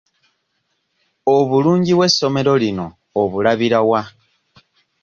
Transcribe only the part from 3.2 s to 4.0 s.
obulabira